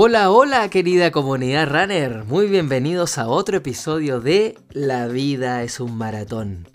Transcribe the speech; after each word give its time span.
Hola, 0.00 0.30
hola 0.30 0.68
querida 0.70 1.10
comunidad 1.10 1.68
runner, 1.68 2.24
muy 2.24 2.46
bienvenidos 2.46 3.18
a 3.18 3.28
otro 3.28 3.56
episodio 3.56 4.20
de 4.20 4.56
La 4.70 5.08
vida 5.08 5.62
es 5.62 5.80
un 5.80 5.96
maratón. 5.96 6.68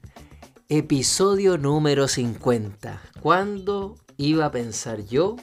Episodio 0.69 1.57
número 1.57 2.07
50. 2.07 3.01
¿Cuándo 3.21 3.95
iba 4.17 4.45
a 4.45 4.51
pensar 4.51 5.05
yo 5.05 5.35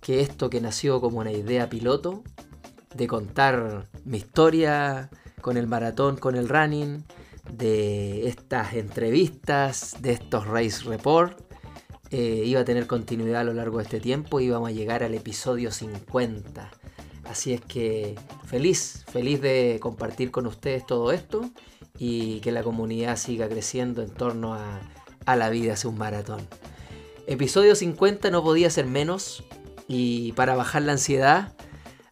que 0.00 0.20
esto 0.20 0.50
que 0.50 0.60
nació 0.60 1.00
como 1.00 1.18
una 1.18 1.32
idea 1.32 1.68
piloto, 1.68 2.22
de 2.94 3.06
contar 3.06 3.88
mi 4.04 4.18
historia 4.18 5.10
con 5.40 5.56
el 5.56 5.66
maratón, 5.66 6.16
con 6.16 6.36
el 6.36 6.48
running, 6.48 7.04
de 7.52 8.28
estas 8.28 8.74
entrevistas, 8.74 9.96
de 10.00 10.12
estos 10.12 10.46
race 10.46 10.84
report, 10.84 11.40
eh, 12.10 12.42
iba 12.44 12.60
a 12.60 12.64
tener 12.64 12.86
continuidad 12.86 13.42
a 13.42 13.44
lo 13.44 13.54
largo 13.54 13.78
de 13.78 13.84
este 13.84 14.00
tiempo 14.00 14.40
y 14.40 14.46
íbamos 14.46 14.70
a 14.70 14.72
llegar 14.72 15.04
al 15.04 15.14
episodio 15.14 15.70
50. 15.70 16.70
Así 17.24 17.52
es 17.52 17.60
que 17.60 18.16
feliz, 18.44 19.04
feliz 19.12 19.40
de 19.40 19.78
compartir 19.80 20.32
con 20.32 20.46
ustedes 20.48 20.84
todo 20.84 21.12
esto 21.12 21.48
y 21.96 22.40
que 22.40 22.50
la 22.50 22.64
comunidad 22.64 23.16
siga 23.16 23.48
creciendo 23.48 24.02
en 24.02 24.10
torno 24.10 24.54
a, 24.54 24.80
la 25.36 25.48
vida 25.50 25.74
es 25.74 25.84
un 25.84 25.96
maratón. 25.96 26.40
Episodio 27.28 27.76
50 27.76 28.32
no 28.32 28.42
podía 28.42 28.68
ser 28.68 28.86
menos 28.86 29.44
y 29.86 30.32
para 30.32 30.56
bajar 30.56 30.82
la 30.82 30.92
ansiedad 30.92 31.54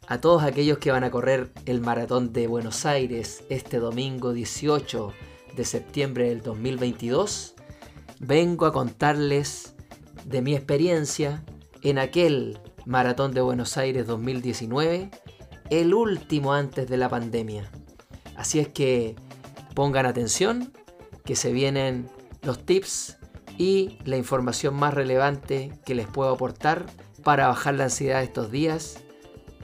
a 0.06 0.20
todos 0.20 0.44
aquellos 0.44 0.78
que 0.78 0.92
van 0.92 1.02
a 1.02 1.10
correr 1.10 1.50
el 1.66 1.80
maratón 1.80 2.32
de 2.32 2.46
Buenos 2.46 2.86
Aires 2.86 3.42
este 3.48 3.78
domingo 3.78 4.32
18 4.32 5.12
de 5.58 5.64
septiembre 5.64 6.28
del 6.28 6.40
2022, 6.40 7.56
vengo 8.20 8.64
a 8.64 8.72
contarles 8.72 9.74
de 10.24 10.40
mi 10.40 10.54
experiencia 10.54 11.44
en 11.82 11.98
aquel 11.98 12.60
Maratón 12.86 13.34
de 13.34 13.40
Buenos 13.40 13.76
Aires 13.76 14.06
2019, 14.06 15.10
el 15.70 15.94
último 15.94 16.54
antes 16.54 16.88
de 16.88 16.96
la 16.96 17.08
pandemia. 17.08 17.70
Así 18.36 18.60
es 18.60 18.68
que 18.68 19.16
pongan 19.74 20.06
atención, 20.06 20.72
que 21.24 21.34
se 21.34 21.52
vienen 21.52 22.08
los 22.42 22.64
tips 22.64 23.18
y 23.58 23.98
la 24.04 24.16
información 24.16 24.74
más 24.74 24.94
relevante 24.94 25.72
que 25.84 25.96
les 25.96 26.06
puedo 26.06 26.30
aportar 26.30 26.86
para 27.24 27.48
bajar 27.48 27.74
la 27.74 27.84
ansiedad 27.84 28.22
estos 28.22 28.52
días 28.52 29.02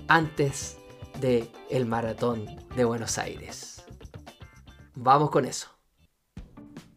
antes 0.09 0.77
de 1.21 1.49
el 1.71 1.87
maratón 1.87 2.47
de 2.75 2.85
Buenos 2.85 3.17
Aires. 3.17 3.85
Vamos 4.97 5.31
con 5.31 5.45
eso. 5.45 5.74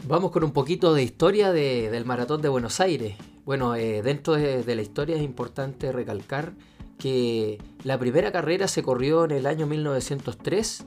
Vamos 0.08 0.32
con 0.32 0.46
un 0.46 0.52
poquito 0.52 0.94
de 0.94 1.04
historia 1.04 1.52
del 1.52 2.06
maratón 2.06 2.42
de 2.42 2.48
Buenos 2.48 2.80
Aires. 2.80 3.18
Bueno, 3.44 3.76
eh, 3.76 4.02
dentro 4.02 4.36
de, 4.36 4.64
la 4.74 4.82
historia 4.82 5.18
es 5.18 5.22
importante 5.22 5.92
recalcar 5.92 6.54
que 6.98 7.58
la 7.84 8.00
primera 8.00 8.32
carrera 8.32 8.70
se 8.70 8.84
corrió 8.84 9.26
en 9.26 9.32
el 9.32 9.46
año 9.46 9.68
1903 9.68 10.86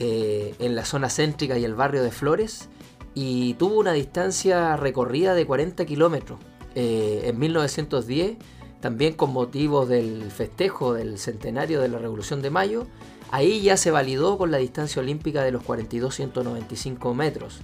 eh, 0.00 0.54
en 0.58 0.74
la 0.74 0.84
zona 0.84 1.08
céntrica 1.08 1.56
y 1.56 1.64
el 1.64 1.74
barrio 1.74 2.02
de 2.02 2.10
Flores 2.10 2.68
y 3.14 3.54
tuvo 3.54 3.78
una 3.78 3.94
distancia 3.94 4.76
recorrida 4.76 5.34
de 5.34 5.46
40 5.46 5.86
kilómetros. 5.86 6.38
Eh, 6.74 7.22
en 7.24 7.38
1910, 7.38 8.36
también 8.82 9.14
con 9.14 9.32
motivo 9.32 9.86
del 9.86 10.30
festejo 10.30 10.92
del 10.92 11.18
centenario 11.18 11.80
de 11.80 11.88
la 11.88 11.96
Revolución 11.96 12.42
de 12.42 12.50
Mayo, 12.50 12.86
ahí 13.30 13.62
ya 13.62 13.78
se 13.78 13.90
validó 13.90 14.36
con 14.36 14.50
la 14.50 14.58
distancia 14.58 15.00
olímpica 15.00 15.42
de 15.42 15.52
los 15.52 15.64
42.195 15.64 17.14
metros 17.14 17.62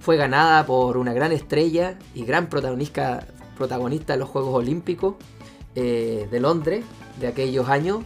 fue 0.00 0.16
ganada 0.16 0.64
por 0.64 0.96
una 0.96 1.12
gran 1.12 1.32
estrella 1.32 1.98
y 2.14 2.24
gran 2.24 2.48
protagonista, 2.48 3.26
protagonista 3.56 4.14
de 4.14 4.20
los 4.20 4.28
Juegos 4.28 4.54
Olímpicos 4.54 5.16
eh, 5.74 6.28
de 6.30 6.40
Londres 6.40 6.84
de 7.20 7.26
aquellos 7.26 7.68
años, 7.68 8.04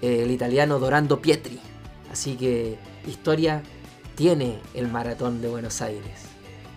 eh, 0.00 0.22
el 0.22 0.30
italiano 0.30 0.78
Dorando 0.78 1.20
Pietri. 1.20 1.60
Así 2.10 2.36
que 2.36 2.78
historia 3.06 3.62
tiene 4.14 4.60
el 4.74 4.88
maratón 4.88 5.42
de 5.42 5.48
Buenos 5.48 5.82
Aires. 5.82 6.26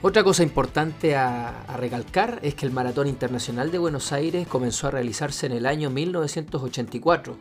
Otra 0.02 0.24
cosa 0.24 0.44
importante 0.44 1.16
a, 1.16 1.66
recalcar 1.78 2.40
es 2.44 2.54
que 2.54 2.66
el 2.66 2.72
Maratón 2.72 3.08
Internacional 3.08 3.72
de 3.72 3.80
Buenos 3.80 4.12
Aires 4.12 4.48
comenzó 4.48 4.88
a 4.88 4.92
realizarse 4.92 5.46
en 5.46 5.54
el 5.54 5.66
año 5.66 5.90
1984 5.90 7.38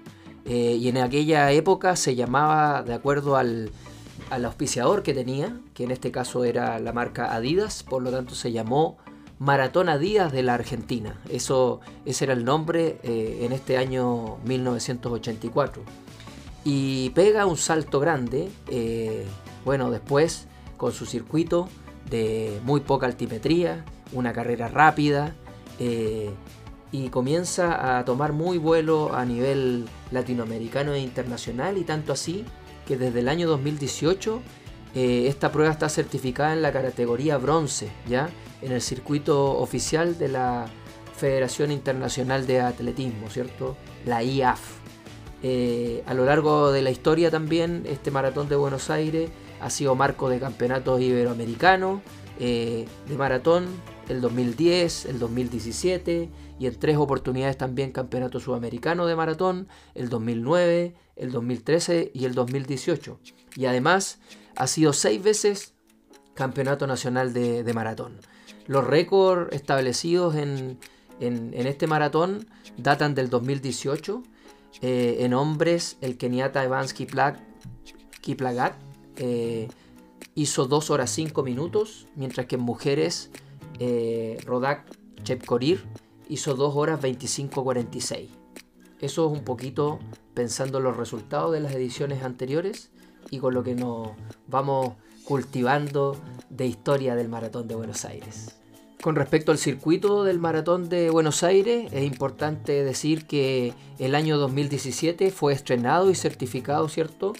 eh, 0.46 0.76
y 0.80 0.88
en 0.88 0.98
aquella 0.98 1.50
época 1.52 1.96
se 1.96 2.14
llamaba, 2.14 2.82
de 2.82 2.94
acuerdo 2.94 3.36
al, 3.36 3.70
al 4.30 4.44
auspiciador 4.44 5.02
que 5.02 5.14
tenía, 5.14 5.58
que 5.74 5.84
en 5.84 5.90
este 5.90 6.10
caso 6.10 6.44
era 6.44 6.78
la 6.78 6.92
marca 6.92 7.34
Adidas, 7.34 7.82
por 7.82 8.02
lo 8.02 8.10
tanto 8.10 8.34
se 8.34 8.52
llamó 8.52 8.98
Maratón 9.38 9.88
Adidas 9.88 10.32
de 10.32 10.42
la 10.42 10.54
Argentina. 10.54 11.20
Eso, 11.28 11.80
ese 12.04 12.24
era 12.24 12.32
el 12.32 12.44
nombre 12.44 12.98
eh, 13.02 13.40
en 13.42 13.52
este 13.52 13.76
año 13.76 14.38
1984. 14.44 15.82
Y 16.64 17.10
pega 17.10 17.44
un 17.46 17.56
salto 17.56 18.00
grande, 18.00 18.50
eh, 18.68 19.26
bueno, 19.64 19.90
después 19.90 20.46
con 20.76 20.92
su 20.92 21.04
circuito 21.04 21.68
de 22.08 22.60
muy 22.64 22.80
poca 22.80 23.06
altimetría, 23.06 23.84
una 24.12 24.32
carrera 24.32 24.68
rápida, 24.68 25.34
eh, 25.78 26.30
y 26.92 27.08
comienza 27.08 27.98
a 27.98 28.04
tomar 28.04 28.32
muy 28.32 28.56
vuelo 28.56 29.14
a 29.14 29.24
nivel 29.24 29.86
latinoamericano 30.10 30.94
e 30.94 31.00
internacional, 31.00 31.76
y 31.76 31.84
tanto 31.84 32.12
así 32.12 32.44
que 32.86 32.96
desde 32.96 33.20
el 33.20 33.28
año 33.28 33.48
2018 33.48 34.42
eh, 34.94 35.26
esta 35.28 35.50
prueba 35.50 35.72
está 35.72 35.88
certificada 35.88 36.52
en 36.52 36.62
la 36.62 36.72
categoría 36.72 37.36
bronce, 37.38 37.88
¿ya? 38.08 38.30
En 38.62 38.72
el 38.72 38.80
circuito 38.80 39.58
oficial 39.58 40.18
de 40.18 40.28
la 40.28 40.66
Federación 41.16 41.72
Internacional 41.72 42.46
de 42.46 42.60
Atletismo, 42.60 43.28
¿cierto? 43.28 43.76
La 44.04 44.22
IAF. 44.22 44.60
Eh, 45.42 46.02
a 46.06 46.14
lo 46.14 46.24
largo 46.24 46.72
de 46.72 46.82
la 46.82 46.90
historia 46.90 47.30
también, 47.30 47.84
este 47.86 48.10
maratón 48.10 48.48
de 48.48 48.56
Buenos 48.56 48.88
Aires 48.88 49.30
ha 49.60 49.68
sido 49.68 49.94
marco 49.94 50.28
de 50.28 50.38
campeonatos 50.38 51.00
iberoamericanos, 51.00 52.00
eh, 52.38 52.86
de 53.08 53.16
maratón, 53.16 53.66
el 54.08 54.20
2010, 54.20 55.06
el 55.06 55.18
2017 55.18 56.30
y 56.58 56.66
en 56.66 56.78
tres 56.78 56.96
oportunidades 56.96 57.56
también 57.56 57.92
campeonato 57.92 58.40
sudamericano 58.40 59.06
de 59.06 59.16
maratón, 59.16 59.68
el 59.94 60.08
2009, 60.08 60.94
el 61.16 61.32
2013 61.32 62.10
y 62.14 62.24
el 62.24 62.34
2018. 62.34 63.18
Y 63.56 63.66
además 63.66 64.18
ha 64.56 64.66
sido 64.66 64.92
seis 64.92 65.22
veces 65.22 65.74
campeonato 66.34 66.86
nacional 66.86 67.32
de, 67.32 67.72
maratón. 67.74 68.18
Los 68.66 68.86
récords 68.86 69.54
establecidos 69.54 70.34
en, 70.36 70.78
este 71.20 71.86
maratón 71.86 72.46
datan 72.76 73.14
del 73.14 73.30
2018. 73.30 74.22
Eh, 74.82 75.18
en 75.20 75.34
hombres, 75.34 75.96
el 76.00 76.18
keniata 76.18 76.64
Evans 76.64 76.92
Kiplagat 76.94 77.38
eh, 79.16 79.68
hizo 80.34 80.66
2 80.66 80.90
horas 80.90 81.10
5 81.10 81.42
minutos, 81.42 82.08
mientras 82.16 82.46
que 82.46 82.56
en 82.56 82.62
mujeres, 82.62 83.30
eh, 83.78 84.38
Rodak 84.44 84.84
Chepkorir 85.22 85.84
hizo 86.28 86.54
2 86.54 86.76
horas 86.76 87.00
25.46. 87.00 88.28
Eso 89.00 89.26
es 89.26 89.32
un 89.32 89.44
poquito 89.44 89.98
pensando 90.34 90.78
en 90.78 90.84
los 90.84 90.96
resultados 90.96 91.52
de 91.52 91.60
las 91.60 91.74
ediciones 91.74 92.22
anteriores 92.22 92.90
y 93.30 93.38
con 93.38 93.54
lo 93.54 93.62
que 93.62 93.74
nos 93.74 94.10
vamos 94.46 94.94
cultivando 95.24 96.16
de 96.50 96.66
historia 96.66 97.14
del 97.14 97.28
Maratón 97.28 97.66
de 97.68 97.74
Buenos 97.74 98.04
Aires. 98.04 98.56
Con 99.02 99.16
respecto 99.16 99.52
al 99.52 99.58
circuito 99.58 100.24
del 100.24 100.38
Maratón 100.38 100.88
de 100.88 101.10
Buenos 101.10 101.42
Aires, 101.42 101.92
es 101.92 102.04
importante 102.04 102.84
decir 102.84 103.26
que 103.26 103.74
el 103.98 104.14
año 104.14 104.38
2017 104.38 105.30
fue 105.30 105.52
estrenado 105.52 106.10
y 106.10 106.14
certificado, 106.14 106.88
¿cierto?, 106.88 107.34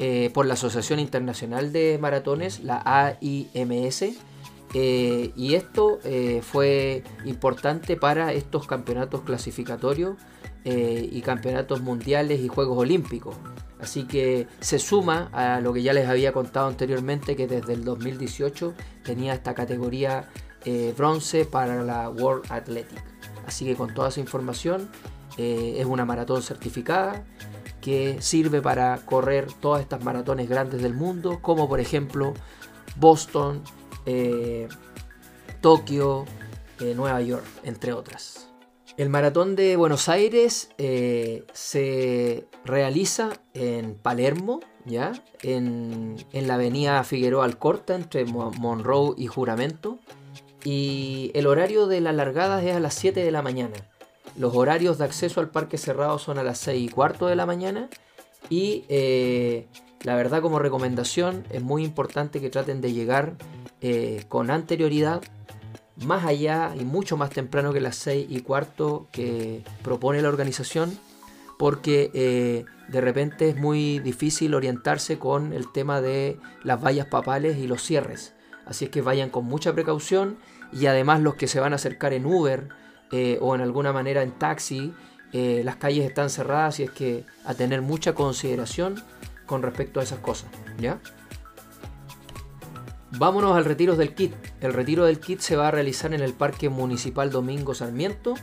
eh, 0.00 0.30
por 0.32 0.46
la 0.46 0.54
Asociación 0.54 1.00
Internacional 1.00 1.72
de 1.72 1.98
Maratones, 2.00 2.62
la 2.62 2.80
AIMS, 2.84 4.04
eh, 4.74 5.32
y 5.34 5.54
esto 5.54 5.98
eh, 6.04 6.42
fue 6.42 7.02
importante 7.24 7.96
para 7.96 8.32
estos 8.32 8.66
campeonatos 8.66 9.22
clasificatorios 9.22 10.16
eh, 10.64 11.08
y 11.10 11.22
campeonatos 11.22 11.80
mundiales 11.80 12.40
y 12.40 12.48
Juegos 12.48 12.78
Olímpicos. 12.78 13.36
Así 13.80 14.04
que 14.04 14.48
se 14.60 14.78
suma 14.78 15.30
a 15.32 15.60
lo 15.60 15.72
que 15.72 15.82
ya 15.82 15.92
les 15.92 16.08
había 16.08 16.32
contado 16.32 16.66
anteriormente, 16.66 17.36
que 17.36 17.46
desde 17.46 17.72
el 17.74 17.84
2018 17.84 18.74
tenía 19.04 19.34
esta 19.34 19.54
categoría 19.54 20.28
bronce 20.96 21.46
para 21.46 21.82
la 21.82 22.10
World 22.10 22.44
Athletic. 22.50 23.02
Así 23.46 23.64
que 23.64 23.76
con 23.76 23.94
toda 23.94 24.08
esa 24.08 24.20
información 24.20 24.90
es 25.38 25.86
una 25.86 26.04
maratón 26.04 26.42
certificada 26.42 27.24
que 27.80 28.20
sirve 28.20 28.60
para 28.60 28.96
correr 29.06 29.46
todas 29.60 29.80
estas 29.80 30.02
maratones 30.04 30.48
grandes 30.48 30.82
del 30.82 30.94
mundo, 30.94 31.38
como 31.40 31.68
por 31.68 31.78
ejemplo 31.78 32.34
Boston, 32.96 33.62
eh, 34.10 34.68
Tokio, 35.60 36.24
eh, 36.80 36.94
Nueva 36.94 37.20
York, 37.20 37.44
entre 37.62 37.92
otras. 37.92 38.48
El 38.96 39.10
maratón 39.10 39.54
de 39.54 39.76
Buenos 39.76 40.08
Aires 40.08 40.70
eh, 40.78 41.44
se 41.52 42.48
realiza 42.64 43.38
en 43.54 43.94
Palermo, 43.94 44.60
¿ya? 44.86 45.12
En, 45.42 46.16
la 46.32 46.54
avenida 46.54 47.04
Figueroa 47.04 47.44
Alcorta, 47.44 47.94
entre 47.94 48.24
Monroe 48.24 49.14
y 49.16 49.26
Juramento. 49.26 49.98
Y 50.64 51.30
el 51.34 51.46
horario 51.46 51.86
de 51.86 52.00
la 52.00 52.12
largada 52.12 52.62
es 52.64 52.74
a 52.74 52.80
las 52.80 52.94
7 52.94 53.22
de 53.22 53.30
la 53.30 53.42
mañana. 53.42 53.76
Los 54.36 54.56
horarios 54.56 54.98
de 54.98 55.04
acceso 55.04 55.40
al 55.40 55.50
parque 55.50 55.78
cerrado 55.78 56.18
son 56.18 56.38
a 56.38 56.42
las 56.42 56.58
6 56.58 56.90
y 56.90 56.92
cuarto 56.92 57.26
de 57.26 57.36
la 57.36 57.46
mañana. 57.46 57.88
Y 58.50 58.84
eh, 58.88 59.68
la 60.02 60.14
verdad 60.14 60.42
como 60.42 60.58
recomendación 60.58 61.44
es 61.50 61.62
muy 61.62 61.84
importante 61.84 62.40
que 62.40 62.50
traten 62.50 62.80
de 62.80 62.92
llegar 62.92 63.34
eh, 63.80 64.24
con 64.28 64.50
anterioridad 64.50 65.22
más 65.96 66.24
allá 66.24 66.74
y 66.78 66.84
mucho 66.84 67.16
más 67.16 67.30
temprano 67.30 67.72
que 67.72 67.80
las 67.80 67.96
6 67.96 68.26
y 68.28 68.40
cuarto 68.40 69.08
que 69.10 69.64
propone 69.82 70.22
la 70.22 70.28
organización, 70.28 70.96
porque 71.58 72.12
eh, 72.14 72.64
de 72.86 73.00
repente 73.00 73.48
es 73.48 73.56
muy 73.56 73.98
difícil 73.98 74.54
orientarse 74.54 75.18
con 75.18 75.52
el 75.52 75.72
tema 75.72 76.00
de 76.00 76.38
las 76.62 76.82
vallas 76.82 77.06
papales 77.06 77.58
y 77.58 77.66
los 77.66 77.82
cierres. 77.82 78.34
Así 78.64 78.84
es 78.84 78.90
que 78.92 79.02
vayan 79.02 79.30
con 79.30 79.46
mucha 79.46 79.72
precaución 79.72 80.38
y 80.72 80.86
además 80.86 81.20
los 81.20 81.34
que 81.34 81.48
se 81.48 81.58
van 81.58 81.72
a 81.72 81.76
acercar 81.76 82.12
en 82.12 82.26
Uber 82.26 82.68
eh, 83.10 83.38
o 83.40 83.56
en 83.56 83.62
alguna 83.62 83.92
manera 83.92 84.22
en 84.22 84.30
taxi, 84.30 84.94
las 85.30 85.76
calles 85.76 86.06
están 86.06 86.30
cerradas 86.30 86.80
y 86.80 86.84
es 86.84 86.90
que 86.90 87.22
a 87.44 87.52
tener 87.52 87.82
mucha 87.82 88.14
consideración 88.14 89.02
con 89.48 89.62
respecto 89.62 89.98
a 89.98 90.04
esas 90.04 90.20
cosas. 90.20 90.50
¿Ya? 90.78 91.00
Vámonos 93.18 93.56
al 93.56 93.64
retiro 93.64 93.96
del 93.96 94.14
kit. 94.14 94.34
El 94.60 94.74
retiro 94.74 95.06
del 95.06 95.18
kit 95.18 95.40
se 95.40 95.56
va 95.56 95.68
a 95.68 95.70
realizar 95.72 96.14
en 96.14 96.20
el 96.20 96.34
Parque 96.34 96.68
Municipal 96.68 97.30
Domingo 97.30 97.74
Sarmiento 97.74 98.34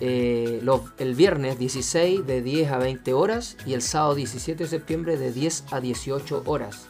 eh, 0.00 0.62
el 0.98 1.14
viernes 1.14 1.58
16 1.58 2.26
de 2.26 2.42
10 2.42 2.70
a 2.70 2.78
20 2.78 3.12
horas 3.12 3.56
y 3.66 3.74
el 3.74 3.82
sábado 3.82 4.14
17 4.14 4.64
de 4.64 4.70
septiembre 4.70 5.16
de 5.16 5.32
10 5.32 5.64
a 5.72 5.80
18 5.80 6.42
horas. 6.46 6.88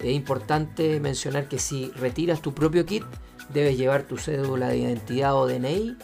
Es 0.00 0.12
importante 0.12 1.00
mencionar 1.00 1.48
que 1.48 1.58
si 1.58 1.90
retiras 1.92 2.40
tu 2.40 2.52
propio 2.54 2.84
kit, 2.84 3.04
debes 3.52 3.76
llevar 3.76 4.02
tu 4.02 4.16
cédula 4.18 4.68
de 4.68 4.78
identidad 4.78 5.34
o 5.34 5.46
DNI, 5.46 5.96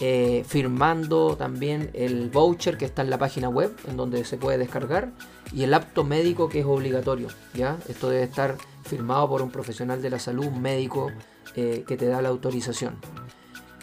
eh, 0.00 0.44
firmando 0.48 1.36
también 1.36 1.90
el 1.92 2.30
voucher 2.30 2.78
que 2.78 2.86
está 2.86 3.02
en 3.02 3.10
la 3.10 3.18
página 3.18 3.50
web, 3.50 3.76
en 3.86 3.98
donde 3.98 4.24
se 4.24 4.38
puede 4.38 4.56
descargar, 4.56 5.12
y 5.52 5.62
el 5.62 5.74
apto 5.74 6.04
médico 6.04 6.48
que 6.48 6.60
es 6.60 6.66
obligatorio. 6.66 7.28
¿ya? 7.52 7.76
Esto 7.86 8.08
debe 8.08 8.22
estar 8.22 8.56
firmado 8.84 9.28
por 9.28 9.42
un 9.42 9.50
profesional 9.50 10.00
de 10.00 10.10
la 10.10 10.18
salud, 10.18 10.46
un 10.46 10.62
médico 10.62 11.12
eh, 11.54 11.84
que 11.86 11.98
te 11.98 12.06
da 12.06 12.22
la 12.22 12.30
autorización. 12.30 12.96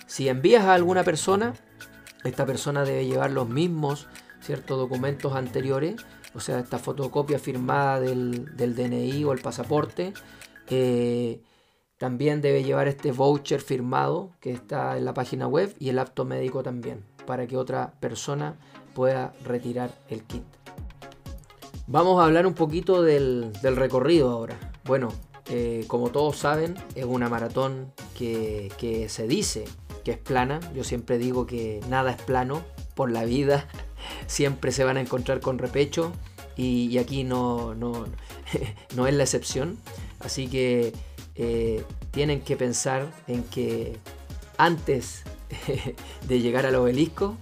Si 0.08 0.28
envías 0.28 0.64
a 0.66 0.74
alguna 0.74 1.04
persona, 1.04 1.54
esta 2.24 2.46
persona 2.46 2.84
debe 2.84 3.06
llevar 3.06 3.30
los 3.30 3.48
mismos 3.48 4.08
ciertos 4.42 4.78
documentos 4.78 5.36
anteriores, 5.36 5.98
o 6.34 6.40
sea, 6.40 6.60
esta 6.60 6.80
fotocopia 6.80 7.38
firmada 7.38 8.00
del, 8.00 8.56
DNI 8.56 9.24
o 9.24 9.34
el 9.34 9.40
pasaporte. 9.40 10.14
Eh, 10.70 11.42
también 11.98 12.42
debe 12.42 12.64
llevar 12.64 12.88
este 12.88 13.12
voucher 13.12 13.62
firmado 13.62 14.32
que 14.40 14.52
está 14.52 14.98
en 14.98 15.06
la 15.06 15.14
página 15.14 15.48
web 15.48 15.76
y 15.80 15.90
el 15.90 16.00
apto 16.00 16.26
médico 16.26 16.64
también, 16.64 17.04
para 17.26 17.48
que 17.48 17.58
otra 17.58 17.94
persona 18.00 18.58
pueda 18.94 19.34
retirar 19.44 19.92
el 20.10 20.24
kit. 20.24 20.44
Vamos 21.90 22.20
a 22.20 22.26
hablar 22.26 22.46
un 22.46 22.54
poquito 22.54 23.02
del, 23.02 23.54
recorrido 23.64 24.30
ahora. 24.30 24.60
Bueno, 24.84 25.10
eh, 25.50 25.86
como 25.88 26.10
todos 26.10 26.38
saben, 26.38 26.76
es 26.96 27.06
una 27.06 27.30
maratón 27.30 27.94
que, 28.14 29.06
se 29.10 29.28
dice 29.28 29.64
que 30.04 30.12
es 30.12 30.18
plana. 30.18 30.60
Yo 30.76 30.84
siempre 30.84 31.18
digo 31.18 31.46
que 31.46 31.80
nada 31.90 32.12
es 32.12 32.22
plano 32.22 32.62
por 32.94 33.10
la 33.10 33.24
vida. 33.24 33.68
Siempre 34.28 34.72
se 34.72 34.84
van 34.84 34.98
a 34.98 35.02
encontrar 35.02 35.40
con 35.40 35.58
repecho 35.58 36.12
y, 36.58 36.98
aquí 36.98 37.24
no, 37.24 37.74
no, 37.74 38.06
no, 38.96 39.08
es 39.08 39.14
la 39.14 39.24
excepción. 39.24 39.78
Así 40.20 40.48
que 40.48 40.94
eh, 41.36 41.84
tienen 42.12 42.42
que 42.42 42.58
pensar 42.58 43.12
en 43.28 43.44
que 43.44 43.98
antes 44.58 45.24
de 46.28 46.40
llegar 46.40 46.66
al 46.66 46.76
obelisco 46.76 47.36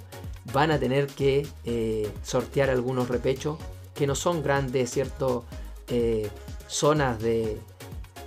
van 0.53 0.71
a 0.71 0.79
tener 0.79 1.07
que 1.07 1.47
eh, 1.63 2.11
sortear 2.23 2.69
algunos 2.69 3.09
repechos 3.09 3.57
que 3.93 4.05
no 4.05 4.15
son 4.15 4.43
grandes, 4.43 4.91
¿cierto? 4.91 5.45
Eh, 5.87 6.29
zonas 6.67 7.19
de, 7.21 7.59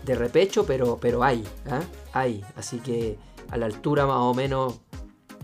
repecho, 0.06 0.64
pero, 0.64 0.96
pero 0.98 1.22
hay, 1.22 1.44
¿ah? 1.70 1.82
hay. 2.14 2.42
Así 2.56 2.78
que 2.78 3.18
a 3.50 3.58
la 3.58 3.66
altura 3.66 4.06
más 4.06 4.20
o 4.20 4.32
menos 4.32 4.80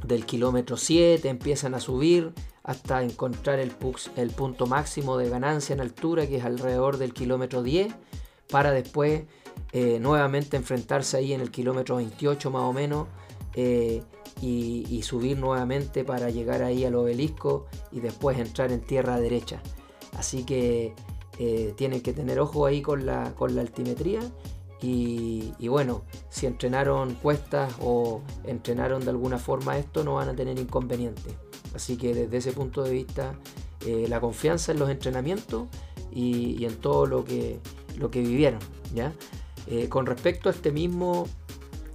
del 0.07 0.25
kilómetro 0.25 0.79
7 0.79 1.29
empiezan 1.29 1.75
a 1.75 1.81
subir 1.81 2.33
hasta 2.63 3.03
encontrar 3.03 3.59
el, 3.59 3.73
el 4.17 4.31
punto 4.31 4.67
máximo 4.67 5.19
de 5.19 5.29
ganancia 5.29 5.75
en 5.75 5.81
altura, 5.81 6.27
que 6.27 6.39
es 6.39 6.45
alrededor 6.45 6.97
del 6.97 7.13
kilómetro 7.13 7.63
10, 7.63 7.95
para 8.55 8.71
después 8.71 9.25
eh, 9.73 9.99
nuevamente 9.99 10.57
enfrentarse 10.57 11.17
ahí 11.17 11.33
en 11.33 11.41
el 11.41 11.51
kilómetro 11.51 11.97
28 11.97 12.53
más 12.53 12.63
o 12.63 12.73
menos. 12.73 13.09
Eh, 13.57 14.01
y, 14.41 15.03
subir 15.03 15.39
nuevamente 15.39 16.05
para 16.05 16.31
llegar 16.31 16.63
ahí 16.63 16.85
al 16.85 16.95
obelisco 16.95 17.67
y 17.91 17.99
después 17.99 18.39
entrar 18.39 18.71
en 18.71 18.81
tierra 18.81 19.19
derecha. 19.19 19.61
Así 20.17 20.45
que 20.45 20.95
eh, 21.41 21.75
tienen 21.77 22.01
que 22.01 22.13
tener 22.13 22.39
ojo 22.39 22.65
ahí 22.65 22.81
con 22.81 23.07
la, 23.07 23.35
con 23.35 23.57
la 23.57 23.63
altimetría. 23.63 24.21
Y, 24.81 25.53
bueno, 25.67 26.05
si 26.29 26.47
entrenaron 26.47 27.15
cuestas 27.15 27.75
o 27.81 28.23
entrenaron 28.45 29.03
de 29.03 29.11
alguna 29.11 29.39
forma 29.39 29.79
esto, 29.79 30.05
no 30.05 30.15
van 30.15 30.29
a 30.29 30.37
tener 30.37 30.61
inconveniente. 30.61 31.37
Así 31.75 31.97
que 31.97 32.15
desde 32.15 32.37
ese 32.37 32.53
punto 32.53 32.85
de 32.85 32.93
vista, 32.93 33.35
la 34.09 34.21
confianza 34.21 34.71
en 34.71 34.79
los 34.79 34.91
entrenamientos 34.91 35.67
y, 36.13 36.65
en 36.65 36.77
todo 36.77 37.07
lo 37.07 37.25
que, 37.25 37.59
lo 37.97 38.11
que 38.11 38.21
vivieron. 38.21 38.61
¿ya? 38.95 39.13
Eh, 39.67 39.89
con 39.89 40.07
respecto 40.07 40.49
a 40.49 40.53
este 40.53 40.73
mismo, 40.73 41.27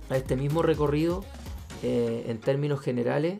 a 0.10 0.18
este 0.18 0.36
mismo 0.36 0.62
recorrido, 0.62 1.24
en 1.82 2.40
términos 2.40 2.82
generales, 2.82 3.40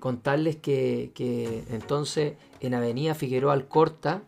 contarles 0.00 0.56
que, 0.56 1.12
que 1.14 1.62
entonces 1.70 2.34
en 2.60 2.74
Avenida 2.74 3.14
Figueroa 3.14 3.52
Alcorta 3.52 4.22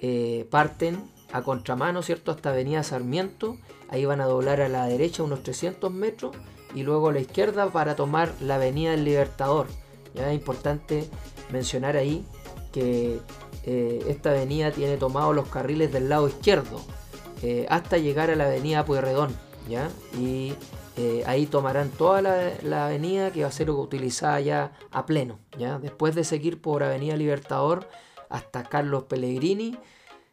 eh, 0.00 0.46
parten 0.50 0.98
a 1.32 1.42
contramano, 1.42 2.02
¿cierto? 2.02 2.30
Hasta 2.30 2.50
Avenida 2.50 2.82
Sarmiento, 2.82 3.58
ahí 3.88 4.04
van 4.04 4.20
a 4.20 4.26
doblar 4.26 4.60
a 4.60 4.68
la 4.68 4.86
derecha 4.86 5.22
unos 5.22 5.42
300 5.42 5.92
metros 5.92 6.36
y 6.74 6.82
luego 6.82 7.08
a 7.10 7.12
la 7.12 7.20
izquierda 7.20 7.70
para 7.70 7.96
tomar 7.96 8.32
la 8.40 8.56
Avenida 8.56 8.92
del 8.92 9.04
Libertador. 9.04 9.66
Ya 10.14 10.30
es 10.30 10.34
importante 10.34 11.08
mencionar 11.52 11.96
ahí 11.96 12.24
que 12.72 13.20
eh, 13.64 14.04
esta 14.08 14.30
avenida 14.30 14.70
tiene 14.70 14.96
tomados 14.96 15.34
los 15.34 15.48
carriles 15.48 15.92
del 15.92 16.08
lado 16.08 16.28
izquierdo 16.28 16.80
eh, 17.42 17.66
hasta 17.68 17.98
llegar 17.98 18.30
a 18.30 18.36
la 18.36 18.46
Avenida 18.46 18.84
Pueyrredón, 18.84 19.34
¿ya? 19.68 19.88
Y 20.18 20.54
eh, 20.96 21.22
ahí 21.26 21.46
tomarán 21.46 21.90
toda 21.90 22.20
la, 22.20 22.86
avenida 22.86 23.30
que 23.30 23.42
va 23.42 23.48
a 23.48 23.52
ser 23.52 23.70
utilizada 23.70 24.40
ya 24.40 24.72
a 24.90 25.06
pleno. 25.06 25.38
¿ya? 25.56 25.78
Después 25.78 26.16
de 26.16 26.24
seguir 26.24 26.60
por 26.60 26.82
Avenida 26.82 27.16
Libertador 27.16 27.88
hasta 28.28 28.64
Carlos 28.64 29.04
Pellegrini, 29.04 29.78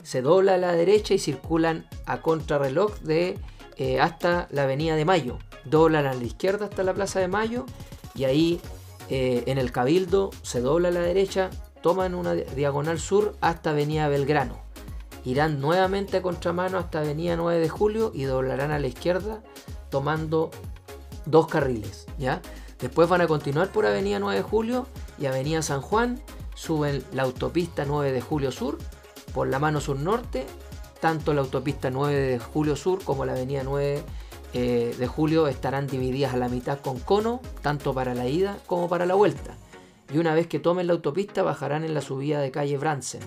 se 0.01 0.23
dobla 0.23 0.55
a 0.55 0.57
la 0.57 0.71
derecha 0.71 1.13
y 1.13 1.19
circulan 1.19 1.87
a 2.07 2.21
contrarreloj 2.21 2.97
de, 3.01 3.37
eh, 3.77 3.99
hasta 3.99 4.47
la 4.49 4.63
Avenida 4.63 4.95
de 4.95 5.05
Mayo. 5.05 5.37
Doblan 5.65 6.07
a 6.07 6.13
la 6.15 6.23
izquierda 6.23 6.65
hasta 6.65 6.83
la 6.83 6.95
Plaza 6.95 7.19
de 7.19 7.27
Mayo 7.27 7.65
y 8.15 8.23
ahí 8.23 8.61
en 9.07 9.59
el 9.59 9.71
Cabildo 9.71 10.31
se 10.41 10.61
dobla 10.61 10.87
a 10.87 10.91
la 10.91 11.01
derecha, 11.01 11.51
toman 11.83 12.15
una 12.15 12.33
diagonal 12.33 12.99
sur 12.99 13.35
hasta 13.39 13.69
Avenida 13.69 14.07
Belgrano. 14.07 14.64
Irán 15.25 15.59
nuevamente 15.59 16.17
a 16.17 16.21
contramano 16.21 16.77
hasta 16.77 16.99
Avenida 16.99 17.35
9 17.35 17.59
de 17.59 17.69
Julio 17.69 18.11
y 18.13 18.23
doblarán 18.23 18.71
a 18.71 18.79
la 18.79 18.87
izquierda 18.87 19.41
tomando 19.89 20.51
dos 21.25 21.47
carriles, 21.47 22.05
¿ya? 22.17 22.41
Después 22.79 23.09
van 23.09 23.21
a 23.21 23.27
continuar 23.27 23.69
por 23.69 23.85
Avenida 23.85 24.19
9 24.19 24.37
de 24.37 24.43
Julio 24.43 24.87
y 25.17 25.25
Avenida 25.25 25.61
San 25.61 25.81
Juan, 25.81 26.21
suben 26.53 27.03
la 27.11 27.23
autopista 27.23 27.85
9 27.85 28.11
de 28.11 28.21
Julio 28.21 28.51
Sur 28.51 28.77
por 29.33 29.47
la 29.47 29.59
mano 29.59 29.81
sur 29.81 29.97
norte, 29.97 30.45
tanto 31.01 31.33
la 31.33 31.41
autopista 31.41 31.89
9 31.89 32.15
de 32.15 32.39
Julio 32.39 32.75
Sur 32.75 33.03
como 33.03 33.25
la 33.25 33.33
Avenida 33.33 33.63
9 33.63 34.03
eh, 34.53 34.95
de 34.97 35.07
Julio 35.07 35.47
estarán 35.47 35.87
divididas 35.87 36.33
a 36.33 36.37
la 36.37 36.49
mitad 36.49 36.79
con 36.79 36.99
cono, 36.99 37.41
tanto 37.61 37.93
para 37.93 38.13
la 38.13 38.27
ida 38.27 38.57
como 38.67 38.87
para 38.87 39.05
la 39.05 39.15
vuelta. 39.15 39.57
Y 40.13 40.19
una 40.19 40.35
vez 40.35 40.47
que 40.47 40.59
tomen 40.59 40.87
la 40.87 40.93
autopista 40.93 41.41
bajarán 41.41 41.83
en 41.83 41.93
la 41.93 42.01
subida 42.01 42.39
de 42.39 42.51
calle 42.51 42.77
Bransen. 42.77 43.21